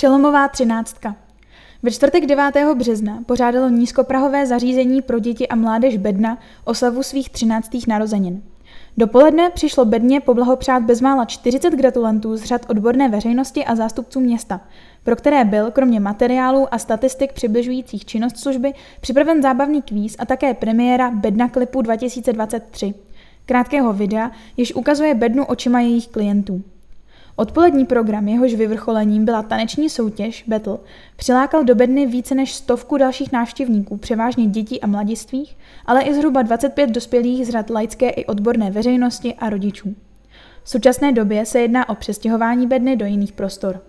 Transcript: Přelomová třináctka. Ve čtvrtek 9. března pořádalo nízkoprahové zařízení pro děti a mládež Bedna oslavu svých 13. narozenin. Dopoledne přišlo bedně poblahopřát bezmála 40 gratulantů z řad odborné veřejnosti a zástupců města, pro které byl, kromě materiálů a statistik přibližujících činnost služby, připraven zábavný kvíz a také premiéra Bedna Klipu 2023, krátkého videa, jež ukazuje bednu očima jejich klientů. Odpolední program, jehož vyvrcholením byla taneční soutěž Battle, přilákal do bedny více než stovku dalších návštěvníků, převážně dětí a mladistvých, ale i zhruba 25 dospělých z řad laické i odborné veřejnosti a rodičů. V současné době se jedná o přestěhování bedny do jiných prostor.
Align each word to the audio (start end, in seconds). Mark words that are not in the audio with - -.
Přelomová 0.00 0.48
třináctka. 0.48 1.16
Ve 1.82 1.90
čtvrtek 1.90 2.26
9. 2.26 2.54
března 2.74 3.22
pořádalo 3.26 3.68
nízkoprahové 3.68 4.46
zařízení 4.46 5.02
pro 5.02 5.18
děti 5.18 5.48
a 5.48 5.56
mládež 5.56 5.96
Bedna 5.96 6.38
oslavu 6.64 7.02
svých 7.02 7.30
13. 7.30 7.70
narozenin. 7.88 8.42
Dopoledne 8.96 9.50
přišlo 9.50 9.84
bedně 9.84 10.20
poblahopřát 10.20 10.82
bezmála 10.82 11.24
40 11.24 11.74
gratulantů 11.74 12.36
z 12.36 12.44
řad 12.44 12.66
odborné 12.68 13.08
veřejnosti 13.08 13.64
a 13.64 13.76
zástupců 13.76 14.20
města, 14.20 14.60
pro 15.04 15.16
které 15.16 15.44
byl, 15.44 15.70
kromě 15.70 16.00
materiálů 16.00 16.74
a 16.74 16.78
statistik 16.78 17.32
přibližujících 17.32 18.04
činnost 18.04 18.38
služby, 18.38 18.72
připraven 19.00 19.42
zábavný 19.42 19.82
kvíz 19.82 20.16
a 20.18 20.26
také 20.26 20.54
premiéra 20.54 21.10
Bedna 21.10 21.48
Klipu 21.48 21.82
2023, 21.82 22.94
krátkého 23.46 23.92
videa, 23.92 24.30
jež 24.56 24.74
ukazuje 24.74 25.14
bednu 25.14 25.44
očima 25.44 25.80
jejich 25.80 26.08
klientů. 26.08 26.62
Odpolední 27.40 27.86
program, 27.86 28.28
jehož 28.28 28.54
vyvrcholením 28.54 29.24
byla 29.24 29.42
taneční 29.42 29.90
soutěž 29.90 30.44
Battle, 30.46 30.78
přilákal 31.16 31.64
do 31.64 31.74
bedny 31.74 32.06
více 32.06 32.34
než 32.34 32.54
stovku 32.54 32.96
dalších 32.96 33.32
návštěvníků, 33.32 33.96
převážně 33.96 34.46
dětí 34.46 34.80
a 34.80 34.86
mladistvých, 34.86 35.56
ale 35.86 36.02
i 36.02 36.14
zhruba 36.14 36.42
25 36.42 36.90
dospělých 36.90 37.46
z 37.46 37.50
řad 37.50 37.70
laické 37.70 38.10
i 38.10 38.24
odborné 38.24 38.70
veřejnosti 38.70 39.34
a 39.34 39.50
rodičů. 39.50 39.94
V 40.62 40.70
současné 40.70 41.12
době 41.12 41.46
se 41.46 41.60
jedná 41.60 41.88
o 41.88 41.94
přestěhování 41.94 42.66
bedny 42.66 42.96
do 42.96 43.06
jiných 43.06 43.32
prostor. 43.32 43.80